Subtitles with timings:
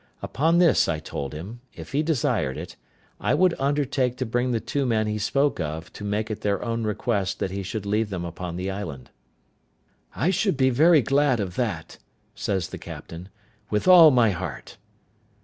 [0.23, 2.75] Upon this, I told him that, if he desired it,
[3.19, 6.65] I would undertake to bring the two men he spoke of to make it their
[6.65, 9.11] own request that he should leave them upon the island.
[10.15, 11.99] "I should be very glad of that,"
[12.33, 13.29] says the captain,
[13.69, 14.77] "with all my heart."